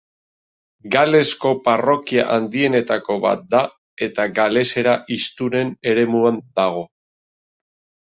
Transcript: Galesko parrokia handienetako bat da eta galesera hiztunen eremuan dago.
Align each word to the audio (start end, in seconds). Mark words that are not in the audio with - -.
Galesko 0.93 1.49
parrokia 1.65 2.23
handienetako 2.35 3.17
bat 3.25 3.43
da 3.51 3.61
eta 4.07 4.25
galesera 4.39 4.95
hiztunen 5.17 5.71
eremuan 5.93 6.41
dago. 6.61 6.83